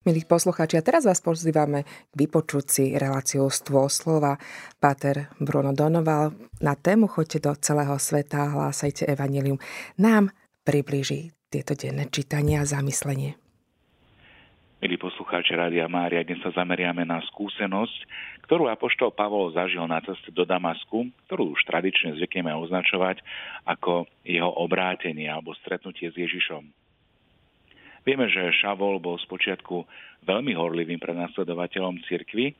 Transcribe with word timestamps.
Milí 0.00 0.24
poslucháči, 0.24 0.80
a 0.80 0.86
teraz 0.88 1.04
vás 1.04 1.20
pozývame 1.20 1.84
k 1.84 2.14
vypočuť 2.16 2.64
si 2.64 2.84
reláciu 2.96 3.44
Stvo 3.52 3.84
slova. 3.92 4.40
Páter 4.80 5.28
Bruno 5.36 5.76
Donoval 5.76 6.32
na 6.64 6.72
tému 6.72 7.04
Choďte 7.04 7.44
do 7.44 7.52
celého 7.60 7.92
sveta, 8.00 8.48
hlásajte 8.48 9.04
evanilium. 9.04 9.60
Nám 10.00 10.32
približí 10.64 11.36
tieto 11.52 11.76
denné 11.76 12.08
čítania 12.08 12.64
a 12.64 12.70
zamyslenie. 12.72 13.36
Milí 14.80 14.96
poslucháči 14.96 15.52
Rádia 15.52 15.84
Mária, 15.84 16.24
dnes 16.24 16.40
sa 16.40 16.48
zameriame 16.56 17.04
na 17.04 17.20
skúsenosť, 17.20 18.00
ktorú 18.48 18.72
apoštol 18.72 19.12
Pavol 19.12 19.52
zažil 19.52 19.84
na 19.84 20.00
ceste 20.00 20.32
do 20.32 20.48
Damasku, 20.48 21.12
ktorú 21.28 21.52
už 21.52 21.60
tradične 21.68 22.16
zvykneme 22.16 22.48
označovať 22.56 23.20
ako 23.68 24.08
jeho 24.24 24.48
obrátenie 24.64 25.28
alebo 25.28 25.52
stretnutie 25.60 26.08
s 26.08 26.16
Ježišom. 26.16 26.79
Vieme, 28.00 28.32
že 28.32 28.54
Šavol 28.56 28.96
bol 28.96 29.20
spočiatku 29.20 29.84
veľmi 30.24 30.56
horlivým 30.56 31.00
prenasledovateľom 31.00 32.00
cirkvy 32.08 32.56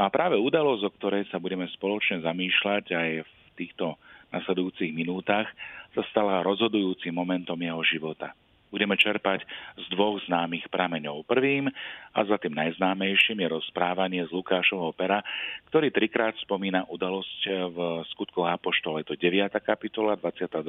no 0.00 0.06
a 0.06 0.08
práve 0.08 0.40
udalosť, 0.40 0.82
o 0.84 0.94
ktorej 0.96 1.24
sa 1.28 1.36
budeme 1.36 1.68
spoločne 1.76 2.24
zamýšľať 2.24 2.84
aj 2.92 3.08
v 3.24 3.30
týchto 3.58 4.00
nasledujúcich 4.32 4.92
minútach, 4.92 5.48
sa 5.96 6.02
stala 6.12 6.44
rozhodujúcim 6.44 7.12
momentom 7.12 7.56
jeho 7.56 7.80
života. 7.84 8.36
Budeme 8.68 9.00
čerpať 9.00 9.48
z 9.80 9.84
dvoch 9.96 10.20
známych 10.28 10.68
prameňov. 10.68 11.24
Prvým 11.24 11.72
a 12.12 12.18
za 12.28 12.36
tým 12.36 12.52
najznámejším 12.52 13.40
je 13.40 13.48
rozprávanie 13.48 14.20
z 14.28 14.30
Lukášovho 14.36 14.92
pera, 14.92 15.24
ktorý 15.72 15.88
trikrát 15.88 16.36
spomína 16.36 16.84
udalosť 16.92 17.40
v 17.72 17.78
skutkoch 18.12 18.44
Apoštole. 18.44 19.08
To 19.08 19.16
9. 19.16 19.56
kapitola, 19.64 20.20
22. 20.20 20.60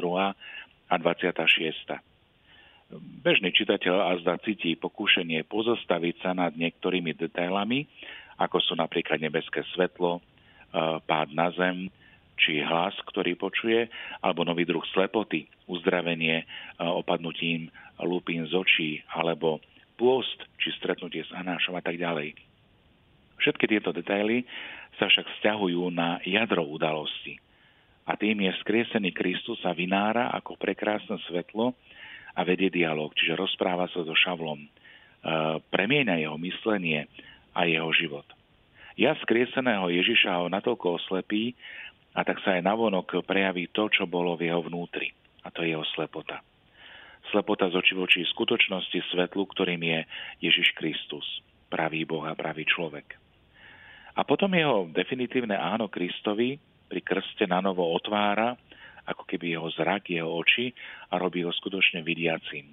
a 0.87 0.95
26. 0.95 2.08
Bežný 2.97 3.53
čitateľ 3.53 4.17
azda 4.17 4.41
cíti 4.41 4.73
pokúšenie 4.73 5.45
pozostaviť 5.45 6.15
sa 6.25 6.33
nad 6.33 6.57
niektorými 6.57 7.13
detailami, 7.13 7.85
ako 8.41 8.57
sú 8.57 8.73
napríklad 8.73 9.21
nebeské 9.21 9.61
svetlo, 9.77 10.17
e, 10.17 10.21
pád 11.05 11.29
na 11.37 11.53
zem, 11.53 11.93
či 12.39 12.65
hlas, 12.65 12.97
ktorý 13.05 13.37
počuje, 13.37 13.91
alebo 14.25 14.41
nový 14.41 14.65
druh 14.65 14.81
slepoty, 14.89 15.45
uzdravenie 15.69 16.41
e, 16.41 16.45
opadnutím 16.81 17.69
lúpín 18.01 18.49
z 18.49 18.57
očí, 18.57 18.91
alebo 19.13 19.61
pôst, 19.93 20.41
či 20.57 20.73
stretnutie 20.79 21.21
s 21.21 21.35
Anášom 21.35 21.77
a 21.77 21.85
tak 21.85 21.99
ďalej. 21.99 22.33
Všetky 23.37 23.69
tieto 23.69 23.93
detaily 23.93 24.49
sa 24.97 25.05
však 25.05 25.29
vzťahujú 25.37 25.93
na 25.93 26.17
jadro 26.25 26.65
udalosti. 26.65 27.37
A 28.09 28.17
tým 28.17 28.41
je 28.41 28.51
skriesený 28.65 29.13
Kristus 29.13 29.61
sa 29.61 29.77
vynára 29.77 30.33
ako 30.33 30.57
prekrásne 30.57 31.21
svetlo, 31.29 31.77
a 32.35 32.41
vedie 32.45 32.69
dialog, 32.69 33.13
čiže 33.17 33.37
rozpráva 33.39 33.89
sa 33.89 34.05
so 34.05 34.13
Šavlom, 34.13 34.61
e, 34.61 34.69
premieňa 35.73 36.21
jeho 36.21 36.37
myslenie 36.37 37.09
a 37.55 37.65
jeho 37.65 37.89
život. 37.95 38.25
Ja 38.99 39.15
skrieseného 39.23 39.87
Ježiša 39.87 40.43
ho 40.43 40.51
natoľko 40.51 40.99
oslepí 40.99 41.55
a 42.11 42.27
tak 42.27 42.43
sa 42.43 42.59
aj 42.59 42.67
navonok 42.67 43.23
prejaví 43.23 43.71
to, 43.71 43.87
čo 43.87 44.03
bolo 44.03 44.35
v 44.35 44.51
jeho 44.51 44.59
vnútri. 44.65 45.15
A 45.47 45.53
to 45.55 45.63
je 45.63 45.71
jeho 45.71 45.87
slepota. 45.95 46.43
Slepota 47.31 47.71
z 47.71 47.79
očí 47.79 48.25
skutočnosti 48.27 48.99
svetlu, 49.13 49.47
ktorým 49.47 49.79
je 49.79 49.99
Ježiš 50.43 50.75
Kristus, 50.75 51.23
pravý 51.71 52.03
Boh 52.03 52.25
a 52.27 52.35
pravý 52.35 52.67
človek. 52.67 53.15
A 54.19 54.27
potom 54.27 54.51
jeho 54.51 54.89
definitívne 54.91 55.55
áno 55.55 55.87
Kristovi 55.87 56.59
pri 56.89 56.99
krste 56.99 57.47
na 57.47 57.63
novo 57.63 57.87
otvára 57.95 58.57
ako 59.09 59.25
keby 59.25 59.57
jeho 59.57 59.69
zrak, 59.73 60.13
jeho 60.13 60.29
oči 60.29 60.71
a 61.09 61.17
robí 61.17 61.41
ho 61.41 61.49
skutočne 61.49 62.05
vidiacím. 62.05 62.69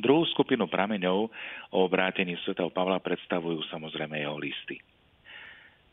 Druhú 0.00 0.24
skupinu 0.32 0.64
prameňov 0.64 1.18
o 1.76 1.78
obrátení 1.84 2.38
svetov 2.40 2.72
Pavla 2.72 3.04
predstavujú 3.04 3.68
samozrejme 3.68 4.16
jeho 4.16 4.40
listy. 4.40 4.80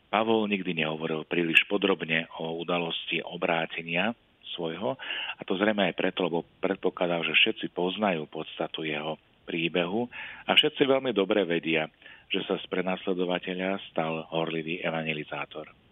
Pavol 0.08 0.48
nikdy 0.48 0.72
nehovoril 0.72 1.28
príliš 1.28 1.68
podrobne 1.68 2.24
o 2.40 2.56
udalosti 2.56 3.20
obrátenia 3.20 4.16
svojho 4.56 4.96
a 5.36 5.40
to 5.44 5.60
zrejme 5.60 5.84
aj 5.92 5.98
preto, 6.00 6.24
lebo 6.24 6.48
predpokladal, 6.64 7.20
že 7.28 7.36
všetci 7.36 7.66
poznajú 7.76 8.24
podstatu 8.32 8.88
jeho 8.88 9.20
príbehu 9.44 10.08
a 10.48 10.56
všetci 10.56 10.88
veľmi 10.88 11.12
dobre 11.12 11.44
vedia, 11.44 11.92
že 12.32 12.40
sa 12.48 12.56
z 12.56 12.64
prenasledovateľa 12.72 13.92
stal 13.92 14.24
horlivý 14.32 14.80
evangelizátor. 14.80 15.87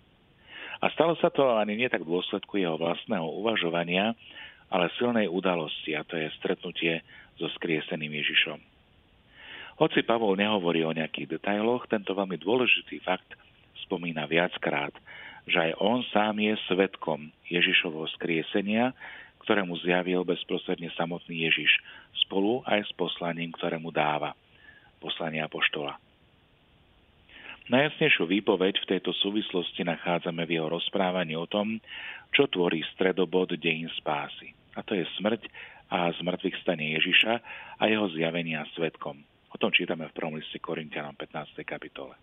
A 0.81 0.93
stalo 0.93 1.17
sa 1.17 1.33
to 1.33 1.57
ani 1.57 1.77
nie 1.79 1.89
tak 1.89 2.05
v 2.05 2.13
dôsledku 2.13 2.61
jeho 2.61 2.77
vlastného 2.77 3.25
uvažovania, 3.25 4.13
ale 4.69 4.93
silnej 4.99 5.31
udalosti, 5.31 5.95
a 5.95 6.03
to 6.03 6.19
je 6.19 6.29
stretnutie 6.37 7.01
so 7.39 7.47
skrieseným 7.57 8.11
Ježišom. 8.11 8.59
Hoci 9.77 10.01
Pavol 10.03 10.41
nehovorí 10.41 10.83
o 10.83 10.97
nejakých 10.97 11.37
detailoch, 11.37 11.85
tento 11.87 12.17
veľmi 12.17 12.41
dôležitý 12.41 13.05
fakt 13.05 13.29
spomína 13.85 14.25
viackrát, 14.25 14.93
že 15.47 15.71
aj 15.71 15.73
on 15.79 16.03
sám 16.11 16.41
je 16.41 16.57
svetkom 16.67 17.31
Ježišovho 17.47 18.09
skriesenia, 18.19 18.97
ktorému 19.47 19.79
zjavil 19.85 20.27
bezprostredne 20.27 20.91
samotný 20.99 21.47
Ježiš, 21.47 21.71
spolu 22.27 22.67
aj 22.67 22.89
s 22.89 22.93
poslaním, 22.99 23.55
ktorému 23.55 23.95
dáva, 23.95 24.35
poslania 24.99 25.47
apoštola. 25.47 25.95
Najjasnejšiu 27.67 28.31
výpoveď 28.31 28.79
v 28.79 28.91
tejto 28.95 29.11
súvislosti 29.11 29.83
nachádzame 29.83 30.47
v 30.47 30.55
jeho 30.55 30.71
rozprávaní 30.71 31.35
o 31.35 31.51
tom, 31.51 31.83
čo 32.31 32.47
tvorí 32.47 32.87
stredobod 32.95 33.59
dejín 33.59 33.91
spásy. 33.99 34.55
A 34.79 34.87
to 34.87 34.95
je 34.95 35.03
smrť 35.19 35.51
a 35.91 36.15
zmrtvých 36.15 36.63
stane 36.63 36.95
Ježiša 36.95 37.35
a 37.83 37.83
jeho 37.91 38.07
zjavenia 38.15 38.63
svetkom. 38.79 39.19
O 39.51 39.59
tom 39.59 39.75
čítame 39.75 40.07
v 40.07 40.15
prvom 40.15 40.39
liste 40.39 40.63
Korintianom 40.63 41.19
15. 41.19 41.67
kapitole. 41.67 42.15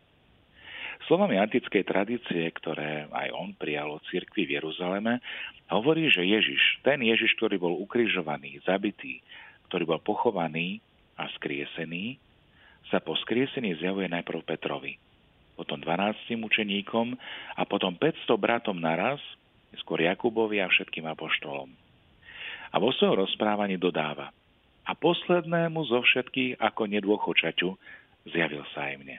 Slovami 1.12 1.36
antickej 1.36 1.84
tradície, 1.84 2.48
ktoré 2.64 3.12
aj 3.12 3.36
on 3.36 3.52
prijal 3.60 3.92
od 3.92 4.04
cirkvi 4.08 4.48
v 4.48 4.64
Jeruzaleme, 4.64 5.20
hovorí, 5.68 6.08
že 6.08 6.24
Ježiš, 6.24 6.80
ten 6.88 7.04
Ježiš, 7.04 7.36
ktorý 7.36 7.60
bol 7.60 7.76
ukrižovaný, 7.84 8.64
zabitý, 8.64 9.20
ktorý 9.68 9.92
bol 9.92 10.00
pochovaný 10.00 10.80
a 11.20 11.28
skriesený, 11.36 12.16
sa 12.88 13.04
po 13.04 13.20
skriesení 13.20 13.76
zjavuje 13.76 14.08
najprv 14.08 14.40
Petrovi 14.48 14.96
potom 15.54 15.78
12 15.82 16.34
učeníkom 16.34 17.18
a 17.58 17.62
potom 17.66 17.94
500 17.96 18.34
bratom 18.38 18.78
naraz, 18.78 19.22
skôr 19.82 20.02
Jakubovi 20.02 20.62
a 20.62 20.70
všetkým 20.70 21.06
apoštolom. 21.10 21.70
A 22.74 22.76
vo 22.82 22.90
svojom 22.94 23.26
rozprávaní 23.26 23.78
dodáva, 23.78 24.34
a 24.84 24.92
poslednému 25.00 25.88
zo 25.88 26.04
všetkých 26.04 26.60
ako 26.60 26.92
nedôchočaťu 26.92 27.70
zjavil 28.28 28.64
sa 28.76 28.92
aj 28.92 28.96
mne. 29.00 29.18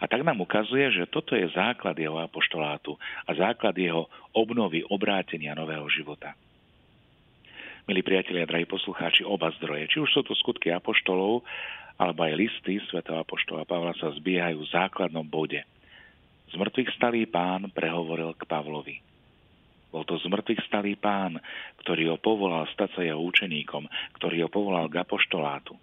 A 0.00 0.08
tak 0.08 0.24
nám 0.24 0.40
ukazuje, 0.40 0.88
že 0.96 1.12
toto 1.12 1.36
je 1.36 1.48
základ 1.52 1.96
jeho 1.96 2.16
apoštolátu 2.20 2.96
a 3.28 3.36
základ 3.36 3.76
jeho 3.76 4.08
obnovy, 4.32 4.80
obrátenia 4.88 5.52
nového 5.52 5.84
života. 5.92 6.32
Milí 7.90 8.06
priatelia, 8.06 8.46
drahí 8.46 8.70
poslucháči, 8.70 9.26
oba 9.26 9.50
zdroje, 9.58 9.90
či 9.90 9.98
už 9.98 10.14
sú 10.14 10.22
to 10.22 10.30
skutky 10.38 10.70
apoštolov, 10.70 11.42
alebo 11.98 12.22
aj 12.22 12.38
listy 12.38 12.78
svätého 12.86 13.18
Apoštola 13.18 13.66
Pavla 13.66 13.90
sa 13.98 14.14
zbiehajú 14.14 14.62
v 14.62 14.70
základnom 14.70 15.26
bode. 15.26 15.58
Zmrtvých 16.54 16.86
stalý 16.94 17.26
pán 17.26 17.66
prehovoril 17.74 18.38
k 18.38 18.46
Pavlovi. 18.46 19.02
Bol 19.90 20.06
to 20.06 20.22
zmrtvých 20.22 20.62
stalý 20.70 20.94
pán, 20.94 21.42
ktorý 21.82 22.14
ho 22.14 22.16
povolal 22.22 22.70
stať 22.70 22.94
sa 22.94 23.02
jeho 23.02 23.18
učeníkom, 23.26 23.90
ktorý 24.22 24.46
ho 24.46 24.48
povolal 24.54 24.86
k 24.86 25.02
apoštolátu. 25.02 25.74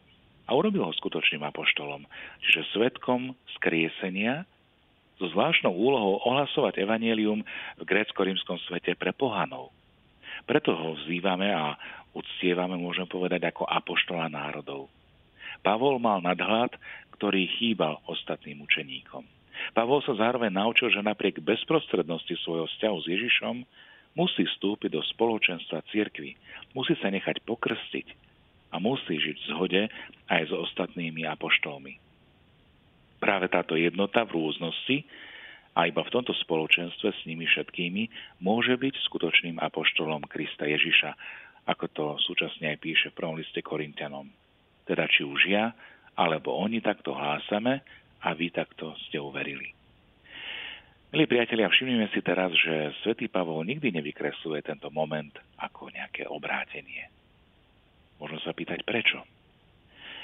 A 0.47 0.55
urobil 0.55 0.87
ho 0.87 0.95
skutočným 0.95 1.43
apoštolom, 1.43 2.07
čiže 2.39 2.71
svetkom 2.71 3.35
skriesenia 3.59 4.47
so 5.19 5.27
zvláštnou 5.27 5.75
úlohou 5.75 6.23
ohlasovať 6.23 6.79
evanielium 6.87 7.43
v 7.75 7.83
grécko-rímskom 7.83 8.63
svete 8.63 8.95
pre 8.95 9.11
pohanov. 9.11 9.75
Preto 10.45 10.75
ho 10.75 10.93
vzývame 10.99 11.49
a 11.49 11.73
uctievame, 12.13 12.77
môžem 12.77 13.09
povedať, 13.09 13.49
ako 13.49 13.65
apoštola 13.65 14.29
národov. 14.29 14.91
Pavol 15.65 15.97
mal 15.97 16.21
nadhľad, 16.21 16.77
ktorý 17.17 17.49
chýbal 17.57 17.97
ostatným 18.05 18.61
učeníkom. 18.61 19.25
Pavol 19.73 20.05
sa 20.05 20.13
zároveň 20.13 20.53
naučil, 20.53 20.93
že 20.93 21.01
napriek 21.01 21.41
bezprostrednosti 21.41 22.29
svojho 22.45 22.69
vzťahu 22.69 22.97
s 23.01 23.07
Ježišom 23.09 23.55
musí 24.13 24.45
vstúpiť 24.45 24.93
do 24.93 25.01
spoločenstva 25.01 25.81
cirkvy, 25.89 26.37
musí 26.77 26.93
sa 27.01 27.09
nechať 27.09 27.41
pokrstiť 27.45 28.07
a 28.73 28.77
musí 28.77 29.17
žiť 29.17 29.37
v 29.37 29.49
zhode 29.49 29.81
aj 30.29 30.41
s 30.49 30.53
ostatnými 30.53 31.25
apoštolmi. 31.25 31.97
Práve 33.17 33.49
táto 33.49 33.73
jednota 33.73 34.25
v 34.29 34.37
rôznosti 34.37 35.01
a 35.77 35.85
iba 35.85 36.01
v 36.01 36.09
tomto 36.09 36.33
spoločenstve 36.33 37.13
s 37.13 37.21
nimi 37.29 37.45
všetkými 37.45 38.09
môže 38.41 38.73
byť 38.73 38.97
skutočným 39.05 39.61
apoštolom 39.61 40.25
Krista 40.25 40.65
Ježiša, 40.65 41.13
ako 41.69 41.85
to 41.93 42.05
súčasne 42.25 42.73
aj 42.73 42.81
píše 42.81 43.07
v 43.13 43.17
prvom 43.21 43.37
liste 43.37 43.61
Korintianom. 43.61 44.25
Teda 44.89 45.05
či 45.05 45.21
už 45.21 45.45
ja, 45.45 45.77
alebo 46.17 46.57
oni 46.57 46.81
takto 46.81 47.13
hlásame 47.13 47.85
a 48.25 48.33
vy 48.33 48.49
takto 48.49 48.97
ste 49.05 49.21
uverili. 49.21 49.77
Milí 51.13 51.29
priatelia, 51.29 51.69
všimnime 51.69 52.09
si 52.09 52.25
teraz, 52.25 52.51
že 52.57 52.97
svätý 53.05 53.29
Pavol 53.29 53.61
nikdy 53.63 53.93
nevykresluje 53.93 54.65
tento 54.65 54.89
moment 54.89 55.31
ako 55.61 55.93
nejaké 55.93 56.25
obrátenie. 56.25 57.05
Možno 58.17 58.41
sa 58.41 58.49
pýtať 58.51 58.81
prečo. 58.81 59.21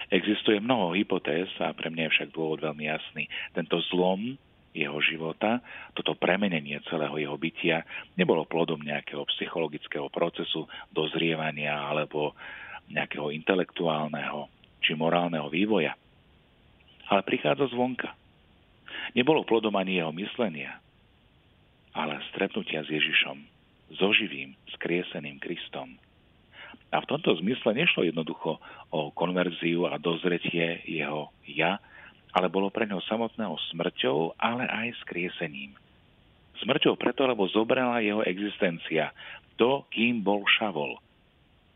Existuje 0.09 0.57
mnoho 0.57 0.97
hypotéz 0.97 1.47
a 1.61 1.71
pre 1.77 1.93
mňa 1.93 2.09
je 2.09 2.13
však 2.17 2.29
dôvod 2.33 2.59
veľmi 2.65 2.89
jasný. 2.89 3.29
Tento 3.55 3.79
zlom 3.93 4.35
jeho 4.73 4.97
života, 5.05 5.61
toto 5.93 6.17
premenenie 6.17 6.81
celého 6.89 7.13
jeho 7.21 7.37
bytia 7.37 7.85
nebolo 8.17 8.43
plodom 8.49 8.81
nejakého 8.81 9.21
psychologického 9.37 10.09
procesu 10.09 10.65
dozrievania 10.89 11.77
alebo 11.77 12.33
nejakého 12.89 13.29
intelektuálneho 13.31 14.49
či 14.83 14.97
morálneho 14.97 15.47
vývoja, 15.47 15.95
ale 17.07 17.21
prichádza 17.23 17.71
zvonka. 17.71 18.11
Nebolo 19.13 19.47
plodom 19.47 19.77
ani 19.77 20.01
jeho 20.01 20.11
myslenia, 20.11 20.81
ale 21.93 22.19
stretnutia 22.33 22.83
s 22.83 22.89
Ježišom, 22.89 23.37
so 23.93 24.09
živým, 24.11 24.57
skrieseným 24.73 25.37
Kristom. 25.37 25.95
A 26.89 27.01
v 27.01 27.09
tomto 27.09 27.33
zmysle 27.41 27.73
nešlo 27.73 28.05
jednoducho 28.05 28.57
o 28.89 29.09
konverziu 29.13 29.89
a 29.89 30.01
dozretie 30.01 30.81
jeho 30.85 31.29
ja, 31.45 31.81
ale 32.33 32.49
bolo 32.49 32.73
pre 32.73 32.89
ňo 32.89 32.97
samotného 33.05 33.53
smrťou, 33.71 34.41
ale 34.41 34.65
aj 34.65 34.97
skriesením. 35.05 35.77
Smrťou 36.65 36.97
preto, 36.97 37.29
lebo 37.29 37.45
zobrala 37.49 38.01
jeho 38.01 38.25
existencia, 38.25 39.13
to, 39.57 39.85
kým 39.93 40.25
bol 40.25 40.41
Šavol. 40.49 40.97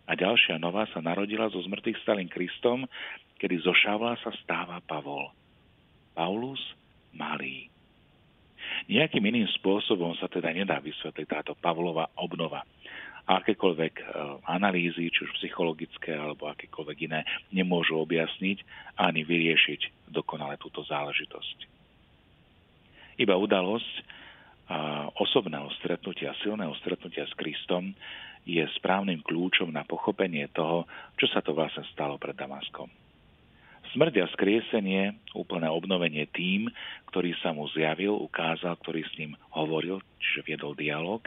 A 0.09 0.17
ďalšia 0.17 0.57
nová 0.57 0.89
sa 0.89 1.03
narodila 1.03 1.51
zo 1.53 1.61
zmrtvých 1.61 2.01
stalým 2.01 2.29
Kristom, 2.31 2.89
kedy 3.37 3.61
zo 3.61 3.75
Šavla 3.75 4.17
sa 4.25 4.33
stáva 4.41 4.81
Pavol. 4.81 5.29
Paulus 6.17 6.61
malý. 7.13 7.69
Nejakým 8.89 9.21
iným 9.21 9.47
spôsobom 9.61 10.17
sa 10.17 10.25
teda 10.25 10.49
nedá 10.49 10.81
vysvetliť 10.81 11.27
táto 11.29 11.53
Pavlova 11.53 12.09
obnova 12.17 12.65
akékoľvek 13.27 13.93
e, 13.99 14.03
analýzy, 14.47 15.11
či 15.11 15.27
už 15.27 15.35
psychologické 15.43 16.15
alebo 16.15 16.47
akékoľvek 16.47 16.97
iné, 17.11 17.27
nemôžu 17.51 17.99
objasniť 17.99 18.63
ani 18.95 19.27
vyriešiť 19.27 19.96
dokonale 20.09 20.57
túto 20.57 20.83
záležitosť. 20.87 21.57
Iba 23.17 23.35
udalosť 23.35 23.93
osobného 25.15 25.71
stretnutia, 25.79 26.35
silného 26.43 26.75
stretnutia 26.83 27.23
s 27.23 27.33
Kristom 27.39 27.95
je 28.47 28.63
správnym 28.79 29.23
kľúčom 29.23 29.71
na 29.71 29.83
pochopenie 29.83 30.47
toho, 30.51 30.87
čo 31.19 31.27
sa 31.31 31.39
to 31.43 31.55
vlastne 31.55 31.83
stalo 31.91 32.19
pred 32.19 32.35
Damaskom. 32.35 32.87
Smrť 33.95 34.13
a 34.19 34.27
skriesenie, 34.35 35.15
úplné 35.31 35.71
obnovenie 35.71 36.27
tým, 36.35 36.67
ktorý 37.07 37.31
sa 37.39 37.55
mu 37.55 37.71
zjavil, 37.71 38.19
ukázal, 38.19 38.75
ktorý 38.83 39.07
s 39.07 39.13
ním 39.15 39.39
hovoril, 39.55 40.03
čiže 40.19 40.43
viedol 40.43 40.75
dialog, 40.75 41.23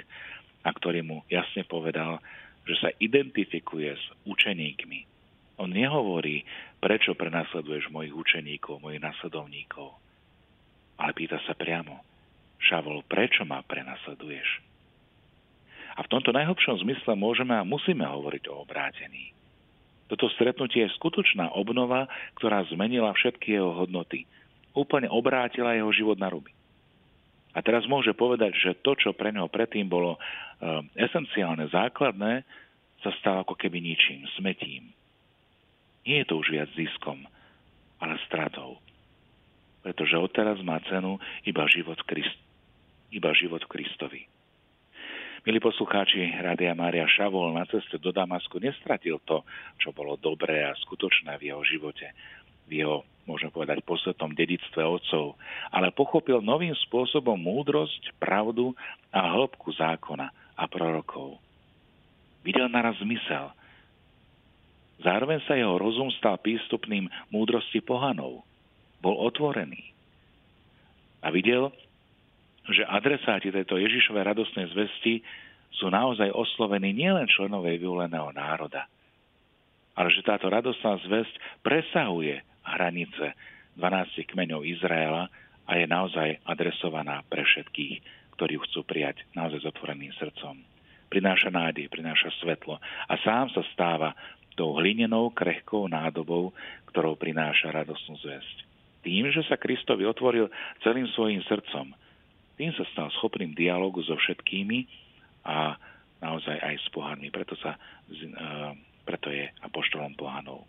a 0.60 0.68
ktorý 0.68 1.00
mu 1.00 1.24
jasne 1.32 1.64
povedal, 1.64 2.20
že 2.68 2.76
sa 2.76 2.92
identifikuje 3.00 3.96
s 3.96 4.04
učeníkmi. 4.28 5.08
On 5.56 5.72
nehovorí, 5.72 6.44
prečo 6.80 7.12
prenasleduješ 7.12 7.92
mojich 7.92 8.16
učeníkov, 8.16 8.80
mojich 8.80 9.04
nasledovníkov, 9.04 9.94
ale 11.00 11.12
pýta 11.12 11.36
sa 11.44 11.52
priamo, 11.52 12.00
Šavol, 12.60 13.00
prečo 13.08 13.44
ma 13.48 13.64
prenasleduješ? 13.64 14.60
A 15.96 16.04
v 16.04 16.10
tomto 16.12 16.32
najhlbšom 16.32 16.80
zmysle 16.84 17.12
môžeme 17.16 17.56
a 17.56 17.64
musíme 17.64 18.04
hovoriť 18.04 18.48
o 18.52 18.64
obrátení. 18.64 19.32
Toto 20.08 20.26
stretnutie 20.34 20.84
je 20.84 20.96
skutočná 20.98 21.54
obnova, 21.54 22.10
ktorá 22.36 22.66
zmenila 22.68 23.14
všetky 23.14 23.54
jeho 23.54 23.72
hodnoty. 23.72 24.26
Úplne 24.74 25.06
obrátila 25.06 25.76
jeho 25.76 25.90
život 25.94 26.18
na 26.18 26.28
ruby. 26.28 26.50
A 27.54 27.58
teraz 27.62 27.82
môže 27.86 28.14
povedať, 28.14 28.54
že 28.54 28.78
to, 28.82 28.94
čo 28.94 29.10
pre 29.10 29.34
neho 29.34 29.50
predtým 29.50 29.90
bolo 29.90 30.14
e, 30.14 30.18
esenciálne, 30.94 31.66
základné, 31.70 32.46
sa 33.02 33.10
stalo 33.18 33.42
ako 33.42 33.58
keby 33.58 33.82
ničím, 33.82 34.22
smetím. 34.38 34.94
Nie 36.06 36.24
je 36.24 36.28
to 36.32 36.40
už 36.40 36.48
viac 36.52 36.70
ziskom, 36.76 37.24
ale 38.00 38.16
stratou. 38.24 38.80
Pretože 39.84 40.20
odteraz 40.20 40.60
má 40.64 40.80
cenu 40.88 41.20
iba 41.44 41.64
život, 41.68 42.00
Krist, 42.04 42.36
iba 43.12 43.32
život 43.36 43.64
Kristovi. 43.68 44.28
Milí 45.40 45.56
poslucháči, 45.56 46.36
Rádia 46.36 46.76
Mária 46.76 47.08
Šavol 47.08 47.56
na 47.56 47.64
ceste 47.64 47.96
do 47.96 48.12
Damasku 48.12 48.60
nestratil 48.60 49.16
to, 49.24 49.40
čo 49.80 49.88
bolo 49.88 50.20
dobré 50.20 50.68
a 50.68 50.76
skutočné 50.76 51.40
v 51.40 51.48
jeho 51.48 51.64
živote 51.64 52.12
v 52.70 52.86
jeho, 52.86 53.02
môžeme 53.26 53.50
povedať, 53.50 53.82
posvetnom 53.82 54.30
dedictve 54.30 54.86
otcov, 54.86 55.34
ale 55.74 55.90
pochopil 55.90 56.38
novým 56.38 56.72
spôsobom 56.86 57.34
múdrosť, 57.34 58.14
pravdu 58.22 58.78
a 59.10 59.34
hĺbku 59.34 59.74
zákona 59.74 60.30
a 60.54 60.64
prorokov. 60.70 61.42
Videl 62.46 62.70
naraz 62.70 62.94
zmysel. 63.02 63.50
Zároveň 65.00 65.40
sa 65.48 65.56
jeho 65.56 65.80
rozum 65.80 66.12
stal 66.12 66.36
prístupným 66.40 67.08
múdrosti 67.32 67.80
pohanov. 67.80 68.44
Bol 69.00 69.16
otvorený. 69.16 69.80
A 71.24 71.32
videl, 71.32 71.72
že 72.68 72.84
adresáti 72.84 73.48
tejto 73.48 73.80
Ježišovej 73.80 74.24
radostnej 74.24 74.68
zvesti 74.72 75.24
sú 75.72 75.88
naozaj 75.88 76.28
oslovení 76.32 76.92
nielen 76.92 77.24
členovej 77.30 77.80
vyvoleného 77.80 78.32
národa, 78.36 78.84
ale 79.96 80.08
že 80.12 80.24
táto 80.24 80.52
radostná 80.52 81.00
zväzť 81.00 81.34
presahuje 81.64 82.40
hranice 82.64 83.32
12 83.80 84.30
kmeňov 84.32 84.68
Izraela 84.68 85.32
a 85.64 85.72
je 85.78 85.86
naozaj 85.88 86.42
adresovaná 86.44 87.24
pre 87.30 87.46
všetkých, 87.46 87.96
ktorí 88.36 88.58
ju 88.58 88.64
chcú 88.68 88.80
prijať 88.84 89.24
naozaj 89.32 89.64
s 89.64 89.68
otvoreným 89.70 90.12
srdcom. 90.18 90.60
Prináša 91.10 91.50
nádej, 91.50 91.90
prináša 91.90 92.30
svetlo 92.38 92.78
a 92.80 93.14
sám 93.22 93.50
sa 93.50 93.62
stáva 93.74 94.14
tou 94.60 94.76
hlinenou, 94.76 95.32
krehkou 95.32 95.88
nádobou, 95.88 96.52
ktorou 96.92 97.16
prináša 97.16 97.72
radosnú 97.72 98.20
zväzť. 98.20 98.56
Tým, 99.00 99.32
že 99.32 99.40
sa 99.48 99.56
Kristovi 99.56 100.04
otvoril 100.04 100.52
celým 100.84 101.08
svojim 101.16 101.40
srdcom, 101.48 101.96
tým 102.60 102.76
sa 102.76 102.84
stal 102.92 103.08
schopným 103.16 103.56
dialogu 103.56 104.04
so 104.04 104.12
všetkými 104.20 104.84
a 105.48 105.80
naozaj 106.20 106.60
aj 106.60 106.74
s 106.76 106.86
pohanmi. 106.92 107.32
Preto, 107.32 107.56
sa, 107.56 107.80
e, 108.12 108.28
preto 109.08 109.32
je 109.32 109.48
apoštolom 109.64 110.12
pohanov. 110.12 110.68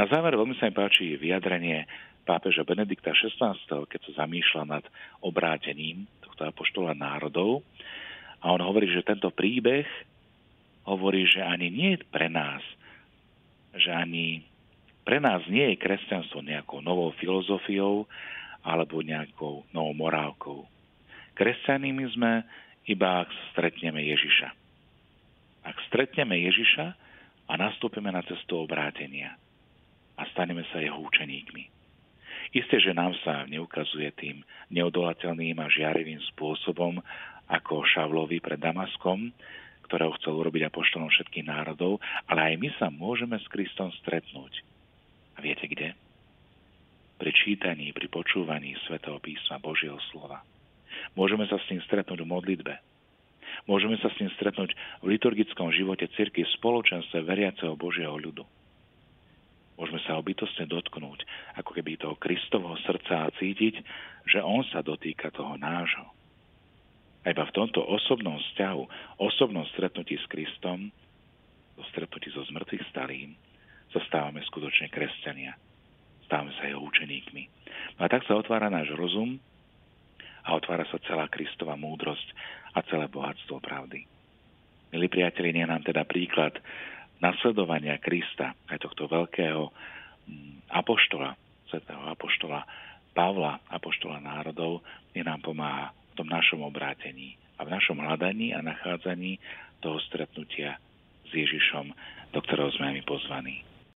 Na 0.00 0.08
záver 0.08 0.32
veľmi 0.32 0.56
sa 0.56 0.64
mi 0.64 0.72
páči 0.72 1.20
vyjadrenie 1.20 1.84
pápeža 2.24 2.64
Benedikta 2.64 3.12
XVI, 3.12 3.52
keď 3.84 4.00
sa 4.08 4.24
zamýšľa 4.24 4.62
nad 4.64 4.84
obrátením 5.20 6.08
tohto 6.24 6.48
apoštola 6.48 6.96
národov. 6.96 7.60
A 8.40 8.48
on 8.48 8.64
hovorí, 8.64 8.88
že 8.88 9.04
tento 9.04 9.28
príbeh 9.28 9.84
hovorí, 10.84 11.24
že 11.28 11.40
ani 11.40 11.68
nie 11.72 11.96
pre 12.12 12.28
nás, 12.28 12.60
že 13.74 13.90
ani 13.90 14.44
pre 15.04 15.20
nás 15.20 15.44
nie 15.50 15.74
je 15.74 15.82
kresťanstvo 15.82 16.40
nejakou 16.40 16.80
novou 16.80 17.12
filozofiou 17.20 18.08
alebo 18.64 19.04
nejakou 19.04 19.68
novou 19.76 19.94
morálkou. 19.96 20.60
Kresťanými 21.36 22.04
sme 22.16 22.32
iba 22.88 23.26
ak 23.26 23.28
stretneme 23.52 24.00
Ježiša. 24.00 24.48
Ak 25.64 25.76
stretneme 25.88 26.40
Ježiša 26.40 26.86
a 27.48 27.52
nastúpime 27.60 28.08
na 28.12 28.24
cestu 28.24 28.60
obrátenia– 28.60 29.36
a 30.18 30.22
staneme 30.30 30.62
sa 30.70 30.78
jeho 30.78 30.98
učeníkmi. 31.02 31.64
Isté, 32.54 32.78
že 32.78 32.94
nám 32.94 33.18
sa 33.26 33.42
neukazuje 33.50 34.14
tým 34.14 34.46
neodolateľným 34.70 35.58
a 35.58 35.66
žiarivým 35.66 36.22
spôsobom 36.34 37.02
ako 37.50 37.82
Šavlovi 37.82 38.38
pred 38.38 38.62
Damaskom, 38.62 39.34
ktorého 39.86 40.16
chcel 40.20 40.34
urobiť 40.34 40.68
apoštolom 40.68 41.12
všetkých 41.12 41.46
národov, 41.48 42.00
ale 42.26 42.52
aj 42.52 42.54
my 42.60 42.68
sa 42.80 42.86
môžeme 42.88 43.36
s 43.38 43.46
Kristom 43.48 43.92
stretnúť. 44.02 44.64
A 45.36 45.44
viete 45.44 45.68
kde? 45.68 45.92
Pri 47.20 47.30
čítaní, 47.30 47.94
pri 47.94 48.10
počúvaní 48.10 48.74
svätého 48.88 49.20
písma 49.22 49.62
Božieho 49.62 50.00
slova. 50.10 50.42
Môžeme 51.14 51.46
sa 51.46 51.60
s 51.60 51.68
ním 51.70 51.84
stretnúť 51.86 52.22
v 52.22 52.30
modlitbe. 52.30 52.74
Môžeme 53.70 53.94
sa 54.02 54.10
s 54.10 54.18
ním 54.18 54.30
stretnúť 54.34 54.74
v 55.04 55.14
liturgickom 55.14 55.70
živote 55.70 56.10
cirky 56.18 56.42
v 56.42 56.54
spoločenstve 56.58 57.22
veriaceho 57.22 57.78
Božieho 57.78 58.18
ľudu 58.18 58.42
Môžeme 59.74 59.98
sa 60.06 60.14
ho 60.14 60.22
bytostne 60.22 60.70
dotknúť, 60.70 61.26
ako 61.58 61.70
keby 61.74 61.98
toho 61.98 62.14
Kristovho 62.14 62.78
srdca 62.86 63.26
a 63.26 63.34
cítiť, 63.34 63.82
že 64.30 64.38
on 64.38 64.62
sa 64.70 64.86
dotýka 64.86 65.34
toho 65.34 65.58
nášho. 65.58 66.06
A 67.24 67.32
iba 67.32 67.48
v 67.48 67.56
tomto 67.56 67.80
osobnom 67.80 68.36
vzťahu, 68.36 68.82
osobnom 69.16 69.64
stretnutí 69.72 70.20
s 70.20 70.26
Kristom, 70.28 70.92
do 71.74 71.82
stretnutí 71.90 72.28
so 72.30 72.44
zmrtvých 72.52 72.84
starým, 72.92 73.32
sa 73.90 74.00
stávame 74.04 74.44
skutočne 74.44 74.92
kresťania. 74.92 75.56
Stávame 76.28 76.52
sa 76.60 76.68
jeho 76.68 76.84
učeníkmi. 76.84 77.42
No 77.96 78.00
a 78.04 78.08
tak 78.12 78.28
sa 78.28 78.36
otvára 78.36 78.68
náš 78.68 78.92
rozum 78.92 79.40
a 80.44 80.48
otvára 80.52 80.84
sa 80.92 81.00
celá 81.08 81.26
Kristova 81.32 81.74
múdrosť 81.78 82.28
a 82.76 82.84
celé 82.86 83.08
bohatstvo 83.08 83.62
pravdy. 83.62 84.04
Milí 84.92 85.06
priatelia, 85.10 85.64
nie 85.64 85.66
nám 85.66 85.82
teda 85.82 86.04
príklad 86.06 86.60
nasledovania 87.18 87.98
Krista, 87.98 88.52
aj 88.68 88.84
tohto 88.84 89.08
veľkého 89.08 89.72
mm, 90.28 90.70
apoštola, 90.70 91.34
svetého 91.72 92.04
apoštola 92.10 92.62
Pavla, 93.14 93.62
apoštola 93.70 94.18
národov, 94.18 94.82
je 95.14 95.22
nám 95.22 95.38
pomáha 95.38 95.94
v 96.14 96.22
tom 96.22 96.30
našom 96.30 96.62
obrátení 96.62 97.34
a 97.58 97.66
v 97.66 97.74
našom 97.74 97.98
hľadaní 97.98 98.54
a 98.54 98.62
nachádzaní 98.62 99.42
toho 99.82 99.98
stretnutia 100.06 100.78
s 101.26 101.30
Ježišom, 101.34 101.90
do 102.30 102.38
ktorého 102.38 102.70
sme 102.78 102.94
my 102.94 103.02
pozvaní. 103.02 103.73